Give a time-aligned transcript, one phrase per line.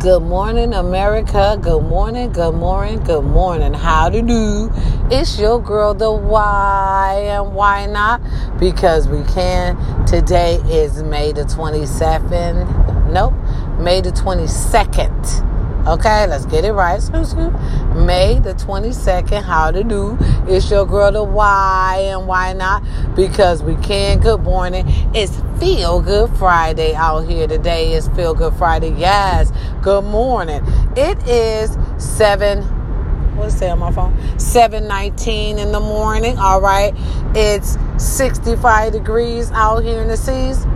[0.00, 1.58] Good morning, America.
[1.60, 3.74] Good morning, good morning, good morning.
[3.74, 4.70] How to do?
[5.10, 8.22] It's your girl, the why and why not?
[8.58, 9.76] Because we can.
[10.06, 13.12] Today is May the 27th.
[13.12, 13.34] Nope,
[13.78, 15.49] May the 22nd.
[15.86, 17.00] Okay, let's get it right.
[17.96, 20.18] May the 22nd, how to do.
[20.46, 22.84] It's your girl, the why and why not?
[23.16, 24.20] Because we can.
[24.20, 24.84] Good morning.
[25.14, 27.94] It's Feel Good Friday out here today.
[27.94, 28.94] It's Feel Good Friday.
[28.94, 29.52] Yes.
[29.80, 30.62] Good morning.
[30.96, 32.62] It is 7
[33.36, 34.14] what's that on my phone?
[34.38, 36.38] 719 in the morning.
[36.38, 36.92] All right.
[37.34, 40.66] It's 65 degrees out here in the seas.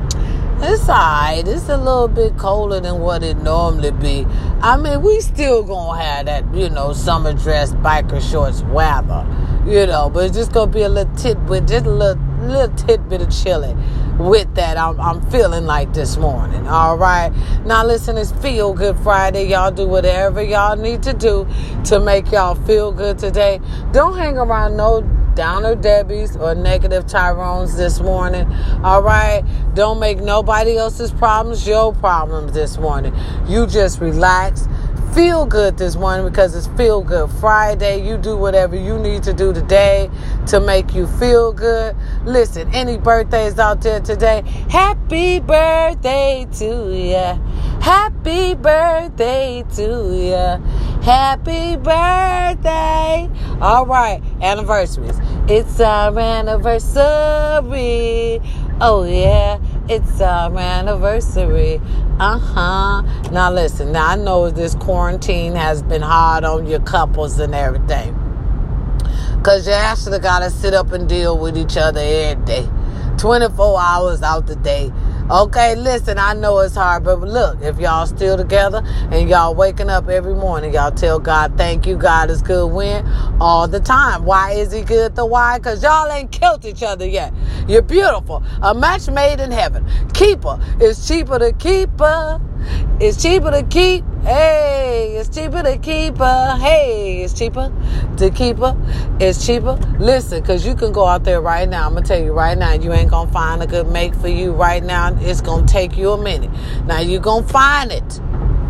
[0.67, 1.47] It's alright.
[1.47, 4.27] It's a little bit colder than what it normally be.
[4.63, 9.27] I mean, we still gonna have that, you know, summer dress, biker shorts weather,
[9.67, 13.21] you know, but it's just gonna be a little tidbit, just a little, little tidbit
[13.21, 13.77] of chilly
[14.19, 16.67] with that I'm, I'm feeling like this morning.
[16.67, 17.31] All right.
[17.67, 19.49] Now listen, it's Feel Good Friday.
[19.49, 21.47] Y'all do whatever y'all need to do
[21.85, 23.61] to make y'all feel good today.
[23.93, 25.03] Don't hang around no
[25.35, 28.51] downer Debbie's or negative Tyrones this morning.
[28.83, 29.43] All right.
[29.75, 33.15] Don't make nobody else's problems your problems this morning.
[33.47, 34.69] You just relax.
[35.15, 38.05] Feel good this morning because it's Feel Good Friday.
[38.05, 40.11] You do whatever you need to do today
[40.49, 41.95] to make you feel good.
[42.25, 44.43] Listen, any birthdays out there today?
[44.69, 47.37] Happy birthday to ya.
[47.81, 50.59] Happy birthday to ya.
[51.05, 53.29] Happy birthday.
[53.61, 55.21] All right, anniversaries.
[55.51, 56.81] It's our anniversary.
[58.81, 61.79] Oh, yeah, it's our anniversary.
[62.19, 63.03] Uh huh.
[63.31, 68.19] Now, listen, now I know this quarantine has been hard on your couples and everything.
[69.37, 72.67] Because you actually got to sit up and deal with each other every day.
[73.19, 74.91] 24 hours out the day.
[75.31, 79.89] Okay, listen, I know it's hard, but look, if y'all still together and y'all waking
[79.89, 83.07] up every morning, y'all tell God, thank you, God is good when
[83.41, 84.27] all the time.
[84.27, 85.17] Why is he good?
[85.17, 85.57] The why?
[85.57, 87.33] Because y'all ain't killed each other yet.
[87.67, 88.45] You're beautiful.
[88.61, 89.87] A match made in heaven.
[90.13, 90.61] Keeper.
[90.79, 91.89] It's cheaper to keep.
[93.01, 94.05] It's cheaper to keep.
[94.25, 96.57] Hey, it's cheaper to keep her.
[96.57, 97.71] Hey, it's cheaper
[98.17, 98.75] to keep her.
[99.21, 99.75] It's cheaper.
[99.99, 101.87] Listen, because you can go out there right now.
[101.87, 104.15] I'm going to tell you right now, you ain't going to find a good make
[104.15, 105.15] for you right now.
[105.21, 106.51] It's going to take you a minute.
[106.87, 108.21] Now, you're going to find it.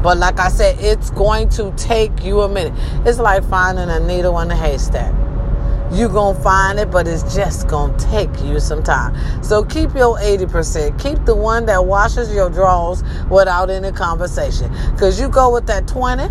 [0.03, 2.75] But like I said, it's going to take you a minute.
[3.07, 5.24] It's like finding a needle in a haystack
[5.93, 9.15] you're going to find it, but it's just going to take you some time.
[9.43, 10.99] So keep your 80%.
[11.01, 14.73] Keep the one that washes your drawers without any conversation.
[14.93, 16.25] Because you go with that 20,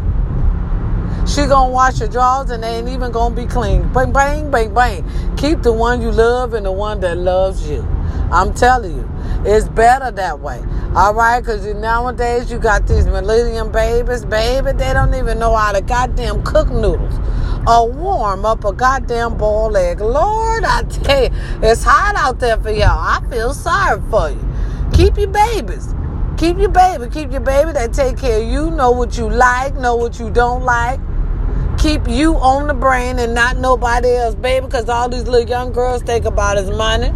[1.28, 3.92] she to wash your drawers and they ain't even to be clean.
[3.94, 5.36] Bang, bang, bang, bang.
[5.38, 7.82] Keep the one you love and the one that loves you.
[8.32, 9.10] I'm telling you,
[9.46, 10.62] it's better that way.
[10.96, 15.72] All right, because nowadays you got these millennium babies, baby, they don't even know how
[15.72, 17.16] to goddamn cook noodles
[17.68, 20.02] or warm up a goddamn boiled egg.
[20.02, 21.30] Lord, I tell you,
[21.62, 22.90] it's hot out there for y'all.
[22.90, 24.54] I feel sorry for you.
[24.94, 25.94] Keep your babies.
[26.38, 27.10] Keep your baby.
[27.10, 30.30] Keep your baby that take care of you, know what you like, know what you
[30.30, 31.00] don't like.
[31.78, 35.72] Keep you on the brain and not nobody else, baby, because all these little young
[35.72, 37.12] girls think about is money.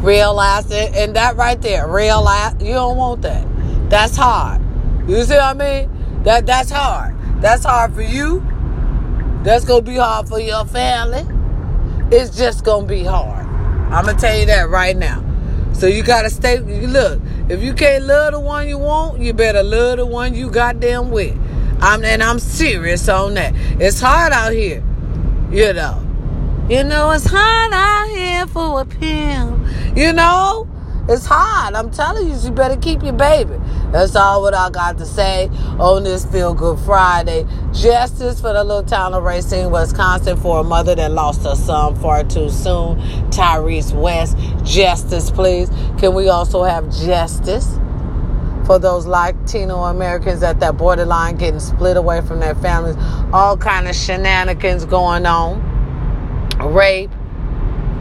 [0.00, 3.46] Realize it, and that right there, realize you don't want that.
[3.88, 4.60] That's hard.
[5.08, 6.22] You see what I mean?
[6.24, 7.14] That that's hard.
[7.42, 8.40] That's hard for you.
[9.42, 11.26] That's gonna be hard for your family.
[12.16, 13.44] It's just gonna be hard.
[13.92, 15.24] I'm gonna tell you that right now.
[15.72, 16.60] So you gotta stay.
[16.60, 20.50] Look, if you can't love the one you want, you better love the one you
[20.50, 21.36] goddamn with.
[21.80, 23.54] I'm and I'm serious on that.
[23.80, 24.84] It's hard out here,
[25.50, 25.98] you know.
[26.68, 29.66] You know it's hard out here for a pimp.
[29.96, 30.71] You know.
[31.08, 31.74] It's hard.
[31.74, 33.56] I'm telling you, you better keep your baby.
[33.90, 35.48] That's all what I got to say
[35.80, 37.44] on this Feel Good Friday.
[37.72, 41.96] Justice for the little town of Racine, Wisconsin, for a mother that lost her son
[41.96, 42.98] far too soon,
[43.30, 44.36] Tyrese West.
[44.64, 45.70] Justice, please.
[45.98, 47.78] Can we also have justice?
[48.64, 52.94] for those Latino Americans at that borderline getting split away from their families,
[53.32, 55.60] all kind of shenanigans going on,
[56.72, 57.10] rape,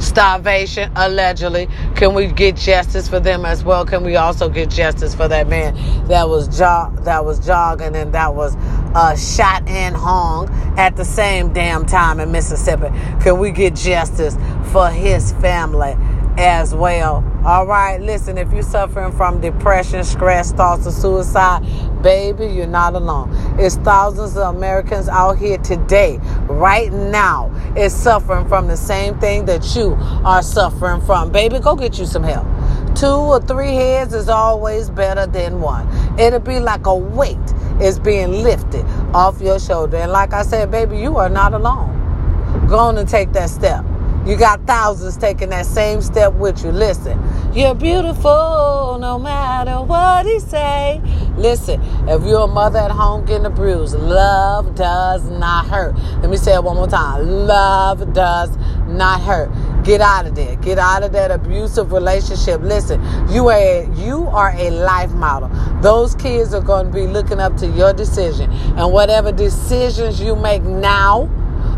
[0.02, 1.68] starvation, allegedly.
[1.96, 3.86] Can we get justice for them as well?
[3.86, 5.76] Can we also get justice for that man
[6.08, 8.56] that was jog- that was jogging and that was
[8.96, 12.90] uh, shot and hung at the same damn time in Mississippi?
[13.22, 14.36] Can we get justice
[14.72, 15.96] for his family?
[16.38, 17.24] As well.
[17.46, 21.62] All right, listen, if you're suffering from depression, stress, thoughts of suicide,
[22.02, 23.30] baby, you're not alone.
[23.60, 29.46] It's thousands of Americans out here today, right now, is suffering from the same thing
[29.46, 31.32] that you are suffering from.
[31.32, 32.48] Baby, go get you some help.
[32.96, 35.88] Two or three heads is always better than one.
[36.20, 37.38] It'll be like a weight
[37.82, 39.98] is being lifted off your shoulder.
[39.98, 42.68] And like I said, baby, you are not alone.
[42.68, 43.84] Go on and take that step.
[44.26, 46.72] You got thousands taking that same step with you.
[46.72, 47.20] Listen,
[47.56, 51.02] you're beautiful no matter what he say.
[51.38, 55.96] Listen, if you're a mother at home getting a bruise, love does not hurt.
[56.22, 57.26] Let me say it one more time.
[57.48, 59.50] Love does not hurt.
[59.84, 60.56] Get out of there.
[60.58, 62.62] Get out of that abusive relationship.
[62.62, 65.50] Listen, you are you are a life model.
[65.82, 70.36] Those kids are going to be looking up to your decision, and whatever decisions you
[70.36, 71.28] make now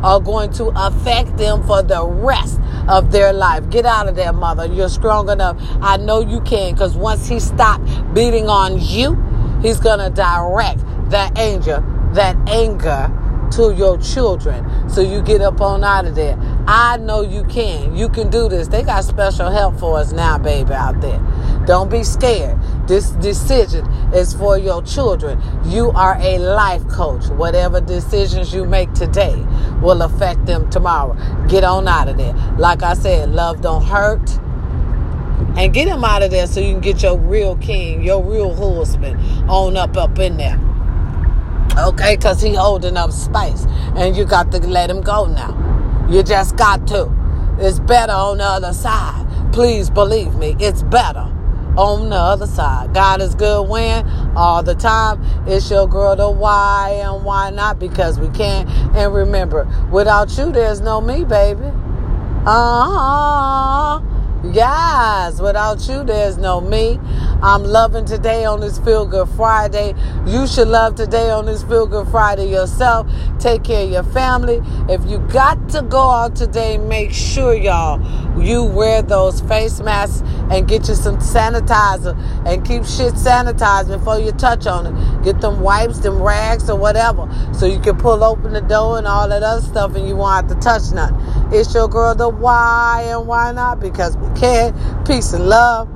[0.03, 3.69] are going to affect them for the rest of their life.
[3.69, 4.65] Get out of there, mother.
[4.65, 5.57] You're strong enough.
[5.81, 9.15] I know you can because once he stopped beating on you,
[9.61, 10.79] he's going to direct
[11.09, 11.83] that anger,
[12.13, 13.09] that anger
[13.53, 14.89] to your children.
[14.89, 16.38] So you get up on out of there.
[16.67, 17.95] I know you can.
[17.95, 18.67] You can do this.
[18.67, 21.21] They got special help for us now, baby, out there.
[21.65, 22.59] Don't be scared.
[22.88, 25.41] This decision is for your children.
[25.63, 27.27] You are a life coach.
[27.30, 29.35] Whatever decisions you make today
[29.81, 31.15] will affect them tomorrow.
[31.47, 32.33] Get on out of there.
[32.57, 34.30] Like I said, love don't hurt.
[35.56, 38.53] And get him out of there so you can get your real king, your real
[38.53, 39.18] husband
[39.50, 40.59] on up up in there.
[41.77, 43.65] Okay, because he holding up space.
[43.95, 45.57] And you got to let him go now.
[46.09, 47.09] You just got to.
[47.59, 49.25] It's better on the other side.
[49.53, 51.31] Please believe me, it's better
[51.77, 52.93] on the other side.
[52.93, 54.05] God is good when
[54.35, 55.21] all the time.
[55.47, 60.51] It's your girl the why and why not because we can't And remember, without you,
[60.51, 61.71] there's no me, baby.
[62.45, 64.12] Uh huh.
[64.51, 66.99] Yes, without you, there's no me.
[67.41, 69.95] I'm loving today on this Feel Good Friday.
[70.27, 73.09] You should love today on this Feel Good Friday yourself.
[73.39, 74.59] Take care of your family.
[74.89, 78.01] If you got to go out today, make sure, y'all,
[78.41, 84.19] you wear those face masks and get you some sanitizer and keep shit sanitized before
[84.19, 85.23] you touch on it.
[85.23, 89.07] Get them wipes, them rags, or whatever, so you can pull open the door and
[89.07, 91.42] all that other stuff and you won't have to touch nothing.
[91.51, 93.79] It's your girl, the why and why not?
[93.79, 94.73] Because we can.
[95.05, 95.89] Peace and love.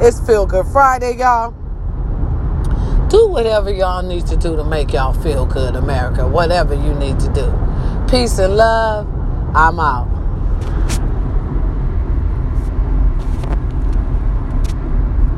[0.00, 1.50] It's Feel Good Friday, y'all.
[3.08, 6.28] Do whatever y'all need to do to make y'all feel good, America.
[6.28, 7.52] Whatever you need to do.
[8.08, 9.06] Peace and love.
[9.54, 10.17] I'm out.